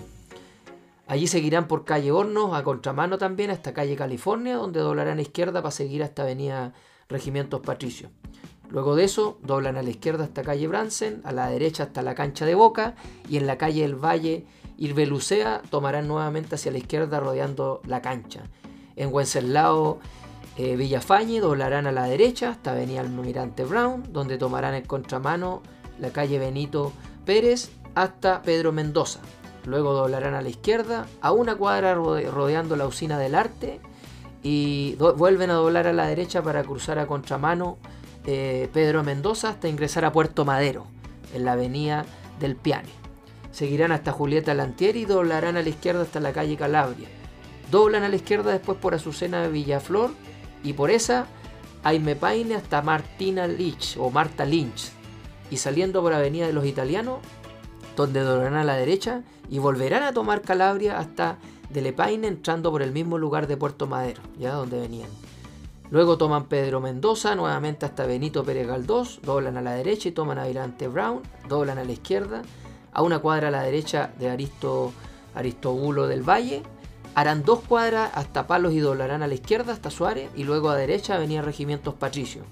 Allí 1.09 1.25
seguirán 1.25 1.67
por 1.67 1.85
calle 1.85 2.11
Hornos, 2.11 2.53
a 2.53 2.63
contramano 2.63 3.17
también, 3.17 3.49
hasta 3.49 3.73
calle 3.73 3.95
California, 3.95 4.57
donde 4.57 4.79
doblarán 4.79 5.17
a 5.17 5.23
izquierda 5.23 5.63
para 5.63 5.71
seguir 5.71 6.03
hasta 6.03 6.21
avenida 6.21 6.73
Regimientos 7.07 7.61
Patricio. 7.61 8.11
Luego 8.69 8.95
de 8.95 9.05
eso, 9.05 9.39
doblan 9.41 9.75
a 9.75 9.81
la 9.81 9.89
izquierda 9.89 10.25
hasta 10.25 10.43
calle 10.43 10.67
Bransen, 10.67 11.21
a 11.23 11.31
la 11.31 11.49
derecha 11.49 11.81
hasta 11.81 12.03
la 12.03 12.13
cancha 12.13 12.45
de 12.45 12.53
Boca 12.53 12.93
y 13.27 13.37
en 13.37 13.47
la 13.47 13.57
calle 13.57 13.81
del 13.81 13.95
Valle 13.95 14.45
Irbelucea 14.77 15.63
tomarán 15.71 16.07
nuevamente 16.07 16.53
hacia 16.53 16.71
la 16.71 16.77
izquierda 16.77 17.19
rodeando 17.19 17.81
la 17.87 18.03
cancha. 18.03 18.43
En 18.95 19.11
Wenceslao 19.11 19.97
eh, 20.57 20.75
Villafañe 20.75 21.39
doblarán 21.39 21.87
a 21.87 21.91
la 21.91 22.03
derecha 22.03 22.51
hasta 22.51 22.73
avenida 22.73 23.01
Almirante 23.01 23.65
Brown, 23.65 24.03
donde 24.13 24.37
tomarán 24.37 24.75
el 24.75 24.85
contramano 24.85 25.63
la 25.97 26.11
calle 26.11 26.37
Benito 26.37 26.93
Pérez 27.25 27.71
hasta 27.95 28.43
Pedro 28.43 28.71
Mendoza. 28.71 29.21
Luego 29.65 29.93
doblarán 29.93 30.33
a 30.33 30.41
la 30.41 30.49
izquierda, 30.49 31.05
a 31.21 31.31
una 31.31 31.55
cuadra 31.55 31.93
rodeando 31.93 32.75
la 32.75 32.87
usina 32.87 33.19
del 33.19 33.35
arte 33.35 33.79
y 34.41 34.95
vuelven 34.95 35.49
a 35.49 35.55
doblar 35.55 35.87
a 35.87 35.93
la 35.93 36.07
derecha 36.07 36.41
para 36.41 36.63
cruzar 36.63 36.97
a 36.99 37.07
contramano 37.07 37.77
eh, 38.25 38.69
Pedro 38.73 39.03
Mendoza 39.03 39.49
hasta 39.49 39.67
ingresar 39.67 40.05
a 40.05 40.11
Puerto 40.11 40.45
Madero, 40.45 40.85
en 41.33 41.45
la 41.45 41.53
avenida 41.53 42.05
del 42.39 42.55
Piane. 42.55 42.89
Seguirán 43.51 43.91
hasta 43.91 44.11
Julieta 44.11 44.53
Lantieri 44.53 45.01
y 45.01 45.05
doblarán 45.05 45.57
a 45.57 45.61
la 45.61 45.69
izquierda 45.69 46.03
hasta 46.03 46.19
la 46.19 46.31
calle 46.31 46.55
Calabria. 46.55 47.09
Doblan 47.71 48.03
a 48.03 48.09
la 48.09 48.15
izquierda 48.15 48.51
después 48.51 48.77
por 48.77 48.93
Azucena 48.93 49.41
de 49.41 49.49
Villaflor 49.49 50.11
y 50.63 50.73
por 50.73 50.91
esa 50.91 51.27
Aime 51.83 52.15
Paine 52.15 52.55
hasta 52.55 52.81
Martina 52.81 53.47
Lynch 53.47 53.97
o 53.97 54.09
Marta 54.09 54.45
Lynch. 54.45 54.91
Y 55.51 55.57
saliendo 55.57 56.01
por 56.01 56.13
Avenida 56.13 56.45
de 56.45 56.53
los 56.53 56.65
Italianos, 56.65 57.19
donde 57.95 58.21
doblarán 58.21 58.55
a 58.55 58.63
la 58.63 58.75
derecha 58.75 59.23
y 59.49 59.59
volverán 59.59 60.03
a 60.03 60.13
tomar 60.13 60.41
Calabria 60.41 60.99
hasta 60.99 61.37
Delepaine 61.69 62.27
entrando 62.27 62.71
por 62.71 62.81
el 62.81 62.91
mismo 62.91 63.17
lugar 63.17 63.47
de 63.47 63.57
Puerto 63.57 63.87
Madero, 63.87 64.21
ya 64.37 64.53
donde 64.53 64.79
venían. 64.79 65.09
Luego 65.91 66.17
toman 66.17 66.45
Pedro 66.45 66.81
Mendoza, 66.81 67.35
nuevamente 67.35 67.85
hasta 67.85 68.05
Benito 68.05 68.43
Pérez 68.43 68.67
Galdós, 68.67 69.19
doblan 69.23 69.57
a 69.57 69.61
la 69.61 69.73
derecha 69.73 70.09
y 70.09 70.11
toman 70.11 70.37
adelante 70.37 70.87
Brown, 70.87 71.21
doblan 71.47 71.79
a 71.79 71.83
la 71.83 71.91
izquierda, 71.91 72.43
a 72.91 73.01
una 73.01 73.19
cuadra 73.19 73.47
a 73.47 73.51
la 73.51 73.63
derecha 73.63 74.11
de 74.19 74.29
Aristo, 74.29 74.91
Aristobulo 75.33 76.07
del 76.07 76.21
Valle, 76.21 76.61
harán 77.15 77.43
dos 77.43 77.61
cuadras 77.61 78.11
hasta 78.13 78.45
Palos 78.45 78.73
y 78.73 78.79
doblarán 78.79 79.23
a 79.23 79.27
la 79.27 79.33
izquierda 79.33 79.73
hasta 79.73 79.89
Suárez 79.89 80.29
y 80.35 80.43
luego 80.43 80.69
a 80.69 80.75
derecha 80.75 81.17
venían 81.17 81.43
Regimientos 81.43 81.95
Patricio. 81.95 82.43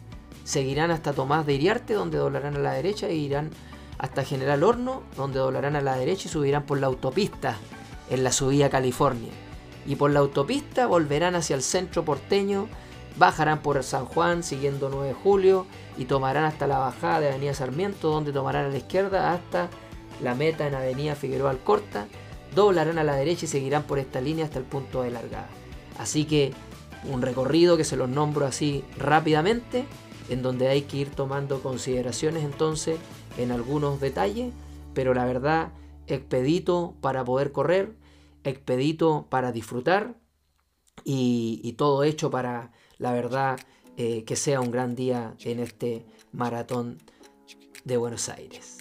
Seguirán 0.43 0.91
hasta 0.91 1.13
Tomás 1.13 1.45
de 1.45 1.53
Iriarte, 1.53 1.93
donde 1.93 2.17
doblarán 2.17 2.55
a 2.55 2.59
la 2.59 2.73
derecha, 2.73 3.07
e 3.07 3.15
irán 3.15 3.51
hasta 3.97 4.23
General 4.23 4.63
Horno, 4.63 5.03
donde 5.15 5.39
doblarán 5.39 5.75
a 5.75 5.81
la 5.81 5.97
derecha 5.97 6.27
y 6.27 6.31
subirán 6.31 6.63
por 6.63 6.79
la 6.79 6.87
autopista 6.87 7.57
en 8.09 8.23
la 8.23 8.31
subida 8.31 8.69
California. 8.69 9.31
Y 9.85 9.95
por 9.95 10.11
la 10.11 10.19
autopista 10.19 10.85
volverán 10.87 11.35
hacia 11.35 11.55
el 11.55 11.61
centro 11.61 12.03
porteño, 12.03 12.67
bajarán 13.17 13.59
por 13.59 13.81
San 13.83 14.05
Juan 14.05 14.43
siguiendo 14.43 14.89
9 14.89 15.07
de 15.07 15.13
julio 15.13 15.65
y 15.97 16.05
tomarán 16.05 16.45
hasta 16.45 16.67
la 16.67 16.77
bajada 16.77 17.21
de 17.21 17.29
Avenida 17.29 17.53
Sarmiento, 17.53 18.09
donde 18.09 18.31
tomarán 18.31 18.65
a 18.65 18.69
la 18.69 18.77
izquierda 18.77 19.33
hasta 19.33 19.69
la 20.21 20.35
meta 20.35 20.67
en 20.67 20.75
Avenida 20.75 21.15
Figueroa 21.15 21.51
Alcorta, 21.51 22.07
doblarán 22.53 22.97
a 22.97 23.03
la 23.03 23.15
derecha 23.15 23.45
y 23.45 23.47
seguirán 23.47 23.83
por 23.83 23.99
esta 23.99 24.21
línea 24.21 24.45
hasta 24.45 24.59
el 24.59 24.65
punto 24.65 25.03
de 25.03 25.11
largada. 25.11 25.47
Así 25.97 26.25
que 26.25 26.53
un 27.05 27.21
recorrido 27.21 27.77
que 27.77 27.83
se 27.83 27.97
los 27.97 28.09
nombro 28.09 28.45
así 28.45 28.83
rápidamente, 28.97 29.85
en 30.29 30.41
donde 30.41 30.67
hay 30.67 30.83
que 30.83 30.97
ir 30.97 31.09
tomando 31.09 31.61
consideraciones 31.61 32.43
entonces 32.43 32.97
en 33.37 33.51
algunos 33.51 33.99
detalles, 33.99 34.53
pero 34.93 35.13
la 35.13 35.25
verdad, 35.25 35.71
expedito 36.07 36.95
para 37.01 37.23
poder 37.23 37.51
correr, 37.51 37.95
expedito 38.43 39.27
para 39.29 39.51
disfrutar 39.51 40.15
y, 41.03 41.73
todo 41.77 42.03
hecho 42.03 42.31
para, 42.31 42.71
la 42.97 43.13
verdad, 43.13 43.59
eh, 43.97 44.23
que 44.25 44.35
sea 44.35 44.61
un 44.61 44.71
gran 44.71 44.95
día 44.95 45.35
en 45.41 45.59
este 45.59 46.05
maratón 46.31 46.97
de 47.83 47.97
Buenos 47.97 48.29
Aires. 48.29 48.77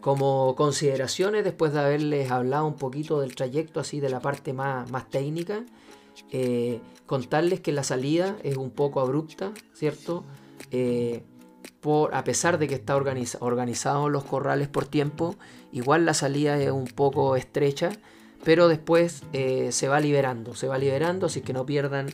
Como 0.00 0.54
consideraciones, 0.56 1.44
después 1.44 1.72
de 1.72 1.80
haberles 1.80 2.30
hablado 2.30 2.66
un 2.66 2.76
poquito 2.76 3.20
del 3.20 3.34
trayecto, 3.34 3.80
así 3.80 4.00
de 4.00 4.08
la 4.08 4.20
parte 4.20 4.52
más, 4.52 4.90
más 4.90 5.08
técnica, 5.10 5.64
eh, 6.30 6.80
contarles 7.06 7.60
que 7.60 7.72
la 7.72 7.82
salida 7.82 8.36
es 8.42 8.56
un 8.56 8.70
poco 8.70 9.00
abrupta, 9.00 9.52
¿cierto? 9.74 10.24
Eh, 10.70 11.22
a 12.12 12.24
pesar 12.24 12.58
de 12.58 12.68
que 12.68 12.74
está 12.74 12.96
organizado 12.96 14.08
los 14.08 14.24
corrales 14.24 14.68
por 14.68 14.86
tiempo, 14.86 15.36
igual 15.72 16.04
la 16.04 16.14
salida 16.14 16.60
es 16.60 16.70
un 16.70 16.86
poco 16.86 17.36
estrecha, 17.36 17.90
pero 18.44 18.68
después 18.68 19.22
eh, 19.32 19.72
se 19.72 19.88
va 19.88 20.00
liberando, 20.00 20.54
se 20.54 20.66
va 20.66 20.78
liberando, 20.78 21.26
así 21.26 21.40
que 21.40 21.52
no 21.52 21.66
pierdan 21.66 22.08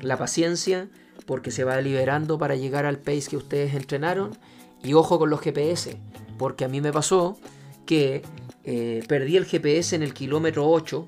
la 0.00 0.16
paciencia, 0.16 0.88
porque 1.26 1.50
se 1.50 1.62
va 1.62 1.80
liberando 1.80 2.38
para 2.38 2.56
llegar 2.56 2.86
al 2.86 2.98
pace 2.98 3.28
que 3.30 3.36
ustedes 3.36 3.74
entrenaron. 3.74 4.36
Y 4.82 4.94
ojo 4.94 5.18
con 5.18 5.30
los 5.30 5.40
GPS, 5.40 5.96
porque 6.38 6.64
a 6.64 6.68
mí 6.68 6.80
me 6.80 6.92
pasó 6.92 7.38
que 7.86 8.22
eh, 8.64 9.04
perdí 9.06 9.36
el 9.36 9.44
GPS 9.44 9.94
en 9.94 10.02
el 10.02 10.14
kilómetro 10.14 10.68
8 10.68 11.06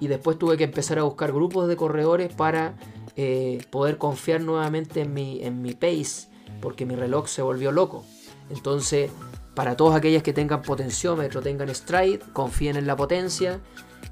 y 0.00 0.08
después 0.08 0.38
tuve 0.38 0.56
que 0.56 0.64
empezar 0.64 0.98
a 0.98 1.02
buscar 1.02 1.32
grupos 1.32 1.68
de 1.68 1.76
corredores 1.76 2.32
para 2.32 2.74
eh, 3.16 3.62
poder 3.70 3.98
confiar 3.98 4.40
nuevamente 4.40 5.02
en 5.02 5.62
mi 5.62 5.74
pace, 5.74 6.28
porque 6.62 6.86
mi 6.86 6.96
reloj 6.96 7.28
se 7.28 7.42
volvió 7.42 7.72
loco. 7.72 8.06
Entonces, 8.48 9.10
para 9.54 9.76
todos 9.76 9.94
aquellos 9.94 10.22
que 10.22 10.32
tengan 10.32 10.62
potenciómetro, 10.62 11.42
tengan 11.42 11.68
stride, 11.74 12.20
confíen 12.32 12.76
en 12.76 12.86
la 12.86 12.96
potencia. 12.96 13.60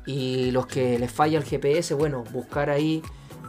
Y 0.04 0.50
los 0.50 0.66
que 0.66 0.98
les 0.98 1.10
falla 1.10 1.38
el 1.38 1.44
GPS, 1.44 1.94
bueno, 1.94 2.24
buscar 2.32 2.68
ahí, 2.68 3.02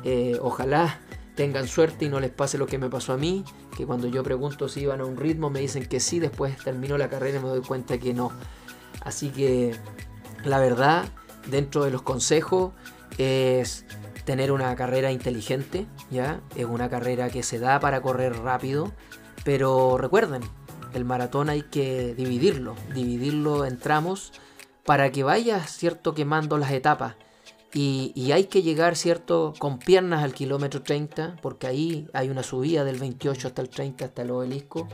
eh, 0.03 0.37
ojalá 0.41 0.99
tengan 1.35 1.67
suerte 1.67 2.05
y 2.05 2.09
no 2.09 2.19
les 2.19 2.29
pase 2.29 2.57
lo 2.57 2.67
que 2.67 2.77
me 2.77 2.89
pasó 2.89 3.13
a 3.13 3.17
mí, 3.17 3.43
que 3.75 3.85
cuando 3.85 4.07
yo 4.07 4.21
pregunto 4.21 4.67
si 4.67 4.81
iban 4.81 5.01
a 5.01 5.05
un 5.05 5.17
ritmo 5.17 5.49
me 5.49 5.59
dicen 5.59 5.85
que 5.85 5.99
sí, 5.99 6.19
después 6.19 6.57
termino 6.57 6.97
la 6.97 7.09
carrera 7.09 7.39
y 7.39 7.41
me 7.41 7.47
doy 7.47 7.61
cuenta 7.61 7.97
que 7.97 8.13
no. 8.13 8.31
Así 9.01 9.29
que 9.29 9.75
la 10.43 10.59
verdad, 10.59 11.05
dentro 11.47 11.83
de 11.83 11.91
los 11.91 12.01
consejos 12.01 12.73
es 13.17 13.85
tener 14.25 14.51
una 14.51 14.75
carrera 14.75 15.11
inteligente, 15.11 15.87
¿ya? 16.09 16.41
Es 16.55 16.65
una 16.65 16.89
carrera 16.89 17.29
que 17.29 17.43
se 17.43 17.59
da 17.59 17.79
para 17.79 18.01
correr 18.01 18.37
rápido, 18.37 18.91
pero 19.43 19.97
recuerden, 19.97 20.41
el 20.93 21.05
maratón 21.05 21.49
hay 21.49 21.63
que 21.63 22.13
dividirlo, 22.15 22.75
dividirlo 22.93 23.65
en 23.65 23.79
tramos 23.79 24.33
para 24.85 25.11
que 25.11 25.23
vayas, 25.23 25.71
¿cierto?, 25.71 26.13
quemando 26.13 26.57
las 26.57 26.71
etapas 26.71 27.15
y, 27.73 28.31
hay 28.33 28.45
que 28.45 28.61
llegar, 28.61 28.95
¿cierto?, 28.95 29.53
con 29.57 29.79
piernas 29.79 30.23
al 30.23 30.33
kilómetro 30.33 30.81
30, 30.81 31.37
porque 31.41 31.67
ahí 31.67 32.07
hay 32.13 32.29
una 32.29 32.43
subida 32.43 32.83
del 32.83 32.99
28 32.99 33.47
hasta 33.47 33.61
el 33.61 33.69
30, 33.69 34.05
hasta 34.05 34.21
el 34.23 34.31
obelisco. 34.31 34.87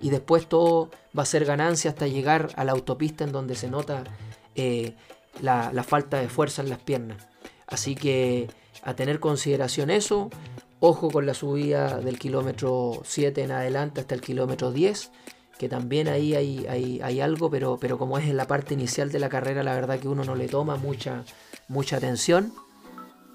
Y 0.00 0.10
después 0.10 0.48
todo 0.48 0.90
va 1.16 1.24
a 1.24 1.26
ser 1.26 1.44
ganancia 1.44 1.90
hasta 1.90 2.06
llegar 2.06 2.50
a 2.56 2.64
la 2.64 2.72
autopista 2.72 3.24
en 3.24 3.32
donde 3.32 3.54
se 3.54 3.68
nota 3.68 4.04
eh, 4.54 4.94
la, 5.42 5.72
la, 5.72 5.82
falta 5.82 6.20
de 6.20 6.28
fuerza 6.28 6.62
en 6.62 6.70
las 6.70 6.78
piernas. 6.78 7.26
Así 7.66 7.94
que 7.96 8.48
a 8.82 8.94
tener 8.94 9.20
consideración 9.20 9.90
eso, 9.90 10.30
ojo 10.80 11.10
con 11.10 11.26
la 11.26 11.34
subida 11.34 11.98
del 12.00 12.18
kilómetro 12.18 13.02
7 13.04 13.42
en 13.42 13.52
adelante 13.52 14.00
hasta 14.00 14.14
el 14.14 14.20
kilómetro 14.20 14.72
10, 14.72 15.10
que 15.58 15.68
también 15.68 16.08
ahí 16.08 16.34
hay, 16.34 16.66
hay, 16.66 17.00
hay 17.02 17.20
algo, 17.20 17.50
pero, 17.50 17.78
pero 17.78 17.98
como 17.98 18.18
es 18.18 18.28
en 18.28 18.36
la 18.36 18.46
parte 18.46 18.74
inicial 18.74 19.12
de 19.12 19.18
la 19.18 19.28
carrera, 19.28 19.62
la 19.62 19.74
verdad 19.74 19.98
que 19.98 20.08
uno 20.08 20.24
no 20.24 20.34
le 20.34 20.48
toma 20.48 20.76
mucha 20.76 21.24
mucha 21.70 21.96
atención. 21.96 22.52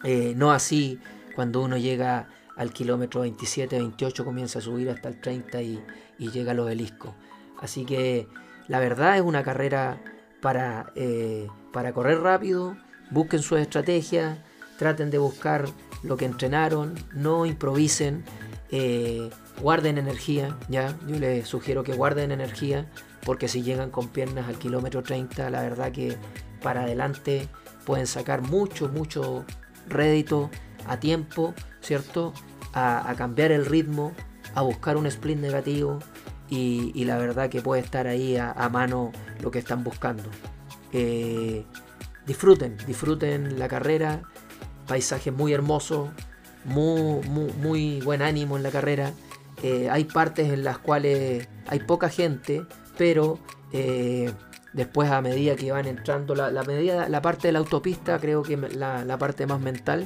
Eh, 0.04 0.34
no 0.36 0.52
así 0.52 1.00
cuando 1.34 1.62
uno 1.62 1.78
llega 1.78 2.28
al 2.56 2.72
kilómetro 2.72 3.22
27, 3.22 3.80
28, 3.80 4.24
comienza 4.24 4.60
a 4.60 4.62
subir 4.62 4.90
hasta 4.90 5.10
el 5.10 5.20
30 5.20 5.62
y, 5.64 5.84
llega 6.20 6.52
al 6.52 6.60
obelisco. 6.60 7.16
Así 7.60 7.86
que 7.86 8.28
la 8.68 8.80
verdad 8.80 9.18
es 9.18 9.22
una 9.22 9.44
carrera 9.44 10.02
para, 10.42 10.92
eh, 10.96 11.48
para 11.74 11.92
correr 11.94 12.20
rápido, 12.20 12.78
busquen 13.10 13.42
su 13.42 13.58
estrategia, 13.58 14.44
traten 14.78 15.10
de 15.10 15.18
buscar 15.18 15.66
lo 16.04 16.18
que 16.18 16.26
entrenaron, 16.26 16.96
no 17.14 17.46
improvisen, 17.46 18.24
eh, 18.72 19.30
guarden 19.62 19.98
energía, 19.98 20.58
¿ya? 20.70 20.98
Yo 21.08 21.20
les 21.20 21.48
sugiero 21.48 21.84
que 21.84 21.94
guarden 21.94 22.32
energía, 22.32 22.90
porque 23.24 23.48
si 23.48 23.64
llegan 23.64 23.90
con 23.90 24.10
piernas 24.10 24.48
al 24.48 24.58
kilómetro 24.58 25.04
30, 25.04 25.50
la 25.50 25.62
verdad 25.62 25.92
que 25.92 26.16
para 26.62 26.84
adelante 26.84 27.48
pueden 27.86 28.08
sacar 28.08 28.42
mucho, 28.42 28.90
mucho 28.90 29.46
rédito 29.88 30.50
a 30.88 31.00
tiempo, 31.00 31.54
¿cierto? 31.82 32.34
A, 32.74 33.14
cambiar 33.18 33.52
el 33.52 33.66
ritmo, 33.66 34.12
a 34.54 34.62
buscar 34.62 34.98
un 34.98 35.06
split 35.06 35.38
negativo 35.38 36.00
y, 36.50 37.06
la 37.06 37.18
verdad 37.18 37.50
que 37.50 37.62
puede 37.62 37.82
estar 37.82 38.08
ahí 38.08 38.36
a, 38.36 38.70
mano 38.70 39.12
lo 39.42 39.50
que 39.52 39.60
están 39.60 39.84
buscando. 39.84 40.24
Eh, 40.92 41.66
disfruten, 42.28 42.76
disfruten 42.86 43.58
la 43.60 43.68
carrera, 43.68 44.24
paisaje 44.88 45.32
muy 45.32 45.54
hermoso, 45.54 46.12
muy, 46.64 47.22
muy, 47.28 48.02
buen 48.02 48.22
ánimo 48.22 48.58
en 48.58 48.64
la 48.64 48.72
carrera. 48.72 49.14
Eh, 49.64 49.90
hay 49.90 50.04
partes 50.04 50.52
en 50.52 50.64
las 50.64 50.78
cuales 50.78 51.48
hay 51.68 51.80
poca 51.80 52.10
gente, 52.10 52.66
pero 52.98 53.40
eh, 53.72 54.32
Después 54.76 55.10
a 55.10 55.22
medida 55.22 55.56
que 55.56 55.72
van 55.72 55.88
entrando, 55.88 56.36
la, 56.36 56.52
medida, 56.64 57.08
la 57.08 57.22
parte 57.22 57.48
de 57.48 57.54
la 57.54 57.60
autopista 57.60 58.20
creo 58.20 58.44
que 58.44 58.58
la, 58.58 59.06
la 59.06 59.18
parte 59.18 59.48
más 59.48 59.62
mental, 59.62 60.06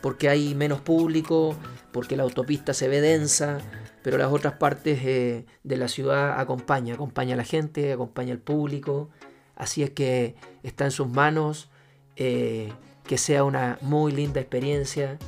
porque 0.00 0.30
hay 0.30 0.54
menos 0.54 0.80
público, 0.80 1.54
porque 1.92 2.16
la 2.16 2.22
autopista 2.22 2.72
se 2.72 2.88
ve 2.88 3.02
densa, 3.02 3.58
pero 4.02 4.16
las 4.16 4.32
otras 4.32 4.54
partes 4.54 5.00
eh, 5.04 5.44
de 5.64 5.76
la 5.76 5.88
ciudad 5.88 6.40
acompaña, 6.40 6.94
acompaña 6.94 7.34
a 7.34 7.36
la 7.36 7.44
gente, 7.44 7.92
acompaña 7.92 8.32
al 8.32 8.38
público. 8.38 9.10
Así 9.54 9.82
es 9.82 9.90
que 9.90 10.34
está 10.62 10.86
en 10.86 10.92
sus 10.92 11.08
manos 11.08 11.68
que 13.06 13.18
sea 13.18 13.44
una 13.44 13.78
muy 13.82 14.12
linda 14.12 14.40
experiencia 14.40 15.18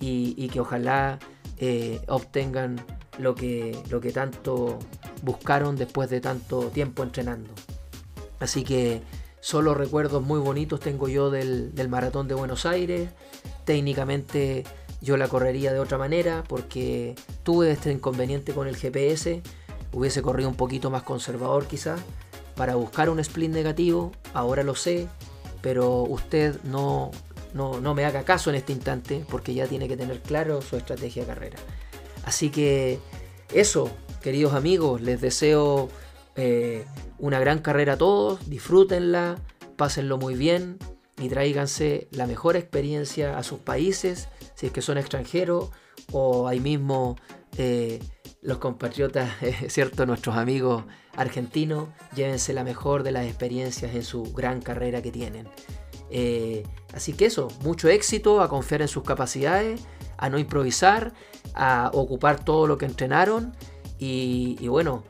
y, 0.00 0.48
que 0.48 0.60
ojalá 0.60 1.18
eh, 1.58 2.00
obtengan 2.08 2.84
lo 3.18 3.34
que, 3.34 3.80
lo 3.90 4.00
que 4.00 4.12
tanto 4.12 4.78
buscaron 5.22 5.76
después 5.76 6.08
de 6.10 6.20
tanto 6.20 6.68
tiempo 6.68 7.02
entrenando. 7.02 7.50
Así 8.38 8.62
que 8.62 9.02
solo 9.40 9.74
recuerdos 9.74 10.22
muy 10.22 10.38
bonitos 10.38 10.80
tengo 10.80 11.08
yo 11.08 11.30
del, 11.30 11.74
del 11.74 11.88
maratón 11.88 12.28
de 12.28 12.34
Buenos 12.34 12.66
Aires. 12.66 13.10
Técnicamente 13.64 14.64
yo 15.00 15.16
la 15.16 15.28
correría 15.28 15.72
de 15.72 15.80
otra 15.80 15.98
manera 15.98 16.44
porque 16.46 17.14
tuve 17.42 17.72
este 17.72 17.92
inconveniente 17.92 18.52
con 18.52 18.68
el 18.68 18.76
GPS. 18.76 19.42
Hubiese 19.92 20.22
corrido 20.22 20.48
un 20.48 20.56
poquito 20.56 20.90
más 20.90 21.02
conservador 21.02 21.66
quizás 21.66 22.00
para 22.54 22.74
buscar 22.74 23.10
un 23.10 23.20
split 23.20 23.50
negativo. 23.50 24.12
Ahora 24.34 24.62
lo 24.62 24.74
sé, 24.74 25.08
pero 25.60 26.02
usted 26.02 26.60
no, 26.64 27.10
no, 27.54 27.94
me 27.94 28.04
haga 28.04 28.24
caso 28.24 28.50
en 28.50 28.56
este 28.56 28.72
instante 28.72 29.24
porque 29.28 29.54
ya 29.54 29.66
tiene 29.66 29.88
que 29.88 29.96
tener 29.96 30.20
claro 30.20 30.62
su 30.62 30.76
estrategia 30.76 31.22
de 31.22 31.28
carrera. 31.28 31.58
Así 32.24 32.50
que 32.50 32.98
eso, 33.52 33.90
queridos 34.22 34.54
amigos, 34.54 35.00
les 35.00 35.20
deseo 35.20 35.88
eh, 36.36 36.84
una 37.18 37.40
gran 37.40 37.60
carrera 37.60 37.94
a 37.94 37.98
todos, 37.98 38.48
disfrútenla, 38.48 39.36
pásenlo 39.76 40.18
muy 40.18 40.34
bien 40.34 40.78
y 41.18 41.28
tráiganse 41.28 42.08
la 42.10 42.26
mejor 42.26 42.56
experiencia 42.56 43.38
a 43.38 43.42
sus 43.42 43.58
países, 43.58 44.28
si 44.54 44.66
es 44.66 44.72
que 44.72 44.82
son 44.82 44.98
extranjeros 44.98 45.70
o 46.12 46.48
ahí 46.48 46.60
mismo 46.60 47.16
eh, 47.56 48.00
los 48.42 48.58
compatriotas, 48.58 49.30
¿cierto? 49.68 50.06
Nuestros 50.06 50.36
amigos 50.36 50.84
argentinos, 51.16 51.88
llévense 52.14 52.52
la 52.52 52.62
mejor 52.62 53.02
de 53.02 53.12
las 53.12 53.26
experiencias 53.26 53.94
en 53.94 54.04
su 54.04 54.32
gran 54.32 54.60
carrera 54.60 55.02
que 55.02 55.10
tienen. 55.10 55.48
Eh, 56.10 56.64
así 56.92 57.12
que 57.12 57.26
eso, 57.26 57.48
mucho 57.62 57.88
éxito, 57.88 58.40
a 58.40 58.48
confiar 58.48 58.82
en 58.82 58.88
sus 58.88 59.02
capacidades, 59.02 59.80
a 60.16 60.28
no 60.28 60.38
improvisar, 60.38 61.12
a 61.54 61.90
ocupar 61.94 62.44
todo 62.44 62.66
lo 62.66 62.78
que 62.78 62.86
entrenaron 62.86 63.54
y, 63.98 64.66
bueno, 64.68 65.04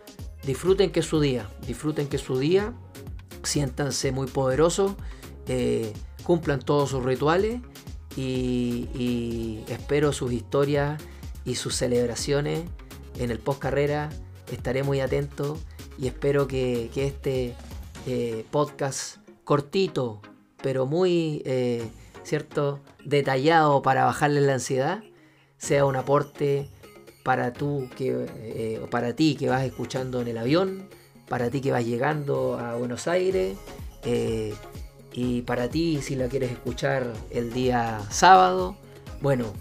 disfruten 0.45 0.91
que 0.91 1.01
es 1.01 1.07
su 1.07 1.21
día, 1.21 1.49
disfruten 1.67 2.09
que 2.09 2.17
es 2.17 2.23
su 2.23 2.39
día, 2.39 2.75
siéntanse 3.43 4.13
muy 4.13 4.27
poderosos, 4.27 4.95
eh, 5.47 5.93
cumplan 6.23 6.61
todos 6.61 6.91
sus 6.91 7.05
rituales 7.05 7.61
y, 8.17 9.65
espero 9.69 10.13
sus 10.13 10.33
historias 10.33 11.01
y 11.45 11.55
sus 11.55 11.75
celebraciones 11.75 12.65
en 13.19 13.31
el 13.31 13.39
post 13.39 13.61
carrera. 13.61 14.11
Estaré 14.51 14.83
muy 14.83 15.01
atento 15.01 15.59
y 15.99 16.07
espero 16.07 16.49
que, 16.49 16.91
este 16.95 17.55
eh, 18.07 18.45
podcast 18.51 19.19
cortito, 19.45 20.21
pero 20.63 20.87
muy, 20.87 21.43
eh, 21.45 21.89
¿cierto?, 22.23 22.81
detallado 23.05 23.83
para 23.83 24.05
bajarle 24.05 24.41
la 24.41 24.55
ansiedad, 24.55 25.03
sea 25.57 25.85
un 25.85 25.97
aporte 25.97 26.69
para, 27.23 27.53
tú 27.53 27.89
que, 27.97 28.27
eh, 28.39 28.81
para 28.91 29.15
ti 29.15 29.37
que 29.37 29.49
vas 29.49 29.65
escuchando 29.65 30.21
en 30.21 30.29
el 30.29 30.39
avión, 30.39 30.89
para 31.29 31.51
ti 31.51 31.61
que 31.61 31.73
vas 31.73 31.85
llegando 31.85 32.59
a 32.59 32.75
Buenos 32.77 33.07
Aires, 33.07 33.57
eh, 34.05 34.55
y 35.13 35.43
para 35.43 35.69
ti 35.69 36.01
si 36.03 36.15
la 36.17 36.29
quieres 36.29 36.53
escuchar 36.53 37.13
el 37.31 37.53
día 37.53 38.01
sábado, 38.11 38.77
bueno, 39.21 39.53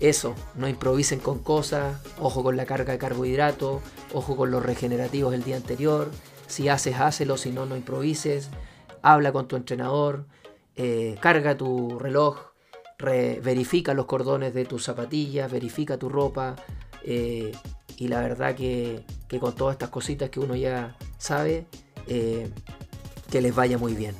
eso, 0.00 0.34
no 0.54 0.68
improvisen 0.68 1.20
con 1.20 1.38
cosas, 1.38 2.00
ojo 2.18 2.42
con 2.42 2.56
la 2.56 2.66
carga 2.66 2.92
de 2.92 2.98
carbohidratos, 2.98 3.80
ojo 4.12 4.36
con 4.36 4.50
los 4.50 4.62
regenerativos 4.62 5.34
el 5.34 5.44
día 5.44 5.56
anterior, 5.56 6.10
si 6.46 6.68
haces, 6.68 6.96
hácelo, 6.96 7.36
si 7.36 7.52
no, 7.52 7.66
no 7.66 7.76
improvises 7.76 8.50
habla 9.04 9.32
con 9.32 9.46
tu 9.46 9.56
entrenador, 9.56 10.24
eh, 10.76 11.16
carga 11.20 11.56
tu 11.58 11.98
reloj, 11.98 12.38
verifica 12.98 13.92
los 13.92 14.06
cordones 14.06 14.54
de 14.54 14.64
tus 14.64 14.82
zapatillas, 14.82 15.52
verifica 15.52 15.98
tu 15.98 16.08
ropa. 16.08 16.56
Eh, 17.02 17.52
y 17.98 18.08
la 18.08 18.20
verdad 18.20 18.54
que, 18.56 19.04
con 19.38 19.54
todas 19.54 19.74
estas 19.74 19.90
cositas 19.90 20.30
que 20.30 20.40
uno 20.40 20.56
ya 20.56 20.96
sabe, 21.18 21.66
eh, 22.08 22.48
que 23.30 23.42
les 23.42 23.54
vaya 23.54 23.76
muy 23.76 23.92
bien. 23.92 24.14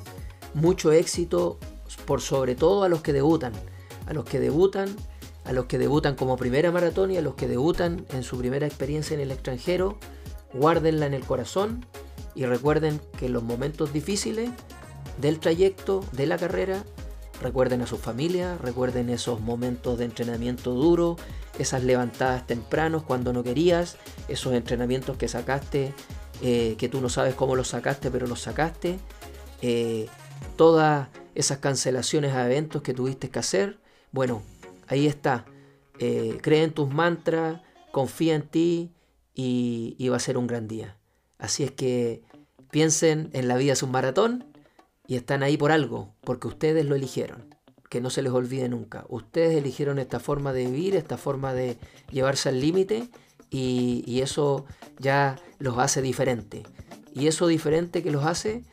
Mucho 0.53 0.91
éxito, 0.91 1.57
por 2.05 2.21
sobre 2.21 2.53
todo 2.53 2.83
a 2.83 2.89
los 2.89 3.01
que 3.01 3.11
debutan. 3.11 3.53
A 4.05 4.13
los 4.13 4.23
que 4.23 4.39
debutan, 4.39 4.95
a 5.45 5.51
los 5.51 5.65
que 5.65 5.79
debutan 5.79 6.15
como 6.15 6.37
primera 6.37 6.71
maratón 6.71 7.09
y 7.09 7.17
a 7.17 7.21
los 7.21 7.33
que 7.33 7.47
debutan 7.47 8.05
en 8.11 8.21
su 8.21 8.37
primera 8.37 8.67
experiencia 8.67 9.15
en 9.15 9.21
el 9.21 9.31
extranjero. 9.31 9.97
Guárdenla 10.53 11.07
en 11.07 11.15
el 11.15 11.25
corazón 11.25 11.87
y 12.35 12.45
recuerden 12.45 13.01
que 13.17 13.27
en 13.27 13.33
los 13.33 13.43
momentos 13.43 13.93
difíciles 13.93 14.51
del 15.17 15.39
trayecto, 15.39 16.03
de 16.11 16.27
la 16.27 16.37
carrera, 16.37 16.83
recuerden 17.41 17.81
a 17.81 17.87
su 17.87 17.97
familia, 17.97 18.57
recuerden 18.57 19.09
esos 19.09 19.41
momentos 19.41 19.97
de 19.97 20.05
entrenamiento 20.05 20.71
duro, 20.71 21.17
esas 21.59 21.83
levantadas 21.83 22.47
tempranos 22.47 23.03
cuando 23.03 23.33
no 23.33 23.43
querías, 23.43 23.97
esos 24.27 24.53
entrenamientos 24.53 25.17
que 25.17 25.27
sacaste, 25.27 25.93
eh, 26.41 26.75
que 26.77 26.89
tú 26.89 27.01
no 27.01 27.09
sabes 27.09 27.35
cómo 27.35 27.55
los 27.55 27.69
sacaste, 27.69 28.11
pero 28.11 28.27
los 28.27 28.41
sacaste, 28.41 28.99
eh, 29.61 30.07
todas 30.55 31.09
esas 31.33 31.59
cancelaciones 31.59 32.33
a 32.33 32.45
eventos 32.45 32.81
que 32.81 32.93
tuviste 32.93 33.29
que 33.29 33.39
hacer, 33.39 33.79
bueno, 34.11 34.41
ahí 34.87 35.07
está, 35.07 35.45
eh, 35.99 36.37
cree 36.41 36.63
en 36.63 36.71
tus 36.71 36.89
mantras, 36.89 37.61
confía 37.91 38.35
en 38.35 38.43
ti 38.43 38.91
y, 39.33 39.95
y 39.97 40.09
va 40.09 40.17
a 40.17 40.19
ser 40.21 40.37
un 40.37 40.47
gran 40.47 40.67
día. 40.67 40.97
Así 41.37 41.63
es 41.63 41.71
que 41.71 42.23
piensen 42.71 43.29
en 43.33 43.47
la 43.47 43.57
vida 43.57 43.73
es 43.73 43.83
un 43.83 43.91
maratón 43.91 44.54
y 45.07 45.15
están 45.15 45.43
ahí 45.43 45.57
por 45.57 45.71
algo, 45.71 46.13
porque 46.21 46.47
ustedes 46.47 46.85
lo 46.85 46.95
eligieron. 46.95 47.55
Que 47.89 48.01
no 48.01 48.09
se 48.09 48.21
les 48.21 48.31
olvide 48.31 48.67
nunca. 48.67 49.05
Ustedes 49.09 49.55
eligieron 49.55 49.99
esta 49.99 50.19
forma 50.19 50.53
de 50.53 50.65
vivir, 50.65 50.95
esta 50.95 51.17
forma 51.17 51.53
de 51.53 51.77
llevarse 52.11 52.49
al 52.49 52.59
límite 52.59 53.09
y, 53.49 54.21
eso 54.21 54.65
ya 54.99 55.37
los 55.59 55.77
hace 55.77 56.01
diferente. 56.01 56.63
Y 57.13 57.27
eso 57.27 57.47
diferente 57.47 58.03
que 58.03 58.11
los 58.11 58.25
hace, 58.25 58.63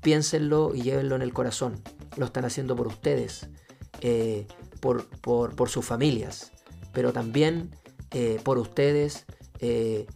piénsenlo 0.00 0.74
y 0.74 0.82
llévenlo 0.82 1.16
en 1.16 1.22
el 1.22 1.34
corazón. 1.34 1.82
Lo 2.16 2.26
están 2.26 2.44
haciendo 2.44 2.76
por 2.76 2.86
ustedes, 2.86 3.48
eh, 4.00 4.46
por, 4.80 5.06
por, 5.20 5.68
sus 5.68 5.84
familias, 5.84 6.52
pero 6.92 7.12
también 7.12 7.70
eh, 8.12 8.40
por 8.42 8.58
ustedes 8.58 9.26
eh, 9.58 10.06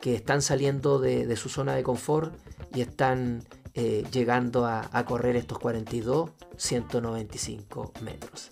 que 0.00 0.14
están 0.14 0.42
saliendo 0.42 0.98
de 0.98 1.36
su 1.36 1.48
zona 1.48 1.74
de 1.74 1.82
confort 1.82 2.34
y 2.74 2.80
están 2.80 3.44
eh, 3.74 4.04
llegando 4.12 4.66
a, 4.66 4.88
a 4.92 5.04
correr 5.04 5.36
estos 5.36 5.58
42, 5.58 6.30
195 6.56 7.92
metros. 8.02 8.50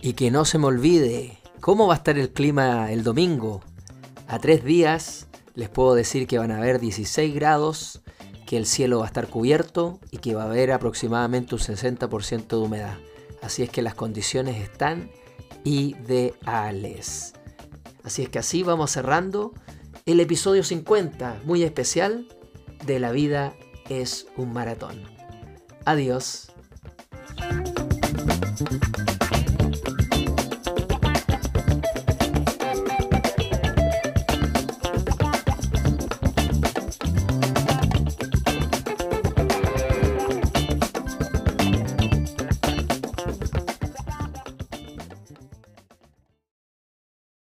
Y 0.00 0.14
que 0.14 0.30
no 0.30 0.44
se 0.44 0.58
me 0.58 0.66
olvide, 0.66 1.38
¿cómo 1.60 1.86
va 1.86 1.94
a 1.94 1.96
estar 1.98 2.18
el 2.18 2.30
clima 2.30 2.92
el 2.92 3.02
domingo? 3.02 3.62
A 4.26 4.38
tres 4.38 4.64
días 4.64 5.28
les 5.54 5.68
puedo 5.68 5.94
decir 5.94 6.26
que 6.26 6.38
van 6.38 6.52
a 6.52 6.58
haber 6.58 6.78
16 6.78 7.34
grados, 7.34 8.00
que 8.46 8.56
el 8.56 8.64
cielo 8.64 9.00
va 9.00 9.04
a 9.04 9.08
estar 9.08 9.26
cubierto 9.26 9.98
y 10.10 10.18
que 10.18 10.34
va 10.34 10.42
a 10.42 10.46
haber 10.46 10.70
aproximadamente 10.70 11.54
un 11.54 11.60
60% 11.60 12.46
de 12.46 12.56
humedad. 12.56 12.98
Así 13.42 13.62
es 13.62 13.70
que 13.70 13.82
las 13.82 13.94
condiciones 13.94 14.56
están 14.62 15.10
ideales. 15.64 17.34
Así 18.04 18.22
es 18.22 18.28
que 18.28 18.38
así 18.38 18.62
vamos 18.62 18.92
cerrando 18.92 19.52
el 20.06 20.20
episodio 20.20 20.64
50, 20.64 21.42
muy 21.44 21.62
especial, 21.62 22.28
de 22.86 23.00
la 23.00 23.12
vida 23.12 23.54
es 23.88 24.26
un 24.36 24.52
maratón. 24.52 25.02
Adiós. 25.84 26.52